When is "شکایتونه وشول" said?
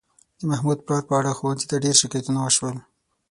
2.01-2.75